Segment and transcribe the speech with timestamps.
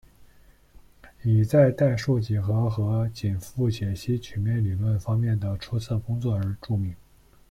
[1.21, 6.95] 以在代数几何和紧复解析曲面理论方面的出色工作而著名。